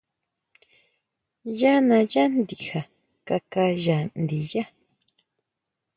[1.59, 2.81] Yá naʼyá ndija
[3.27, 4.63] kaká ya ndiyá.